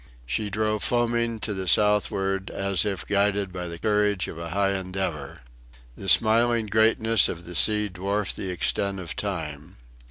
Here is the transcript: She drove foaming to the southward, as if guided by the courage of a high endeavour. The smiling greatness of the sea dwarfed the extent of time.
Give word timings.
She 0.25 0.49
drove 0.49 0.81
foaming 0.83 1.39
to 1.41 1.53
the 1.53 1.67
southward, 1.67 2.49
as 2.49 2.85
if 2.85 3.05
guided 3.05 3.53
by 3.53 3.67
the 3.67 3.77
courage 3.77 4.27
of 4.27 4.39
a 4.39 4.49
high 4.49 4.71
endeavour. 4.73 5.41
The 5.95 6.09
smiling 6.09 6.65
greatness 6.65 7.29
of 7.29 7.45
the 7.45 7.53
sea 7.53 7.87
dwarfed 7.87 8.35
the 8.35 8.49
extent 8.49 8.99
of 8.99 9.15
time. 9.15 9.75